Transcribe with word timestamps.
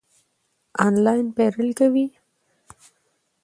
آنلاین 0.85 1.25
پیرل 1.35 1.69
کوئ؟ 1.79 2.05